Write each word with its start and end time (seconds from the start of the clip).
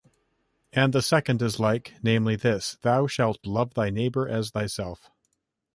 And 0.73 0.93
the 0.93 1.01
second 1.03 1.43
is 1.43 1.59
like, 1.59 1.93
namely 2.01 2.35
this, 2.35 2.79
Thou 2.81 3.05
shalt 3.05 3.45
love 3.45 3.75
thy 3.75 3.91
neighbour 3.91 4.27
as 4.27 4.49
thyself. 4.49 5.11